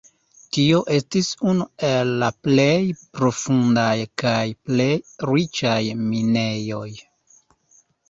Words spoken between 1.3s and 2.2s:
unu el